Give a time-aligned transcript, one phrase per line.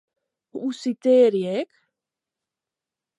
[0.57, 1.71] Hoe sitearje ik?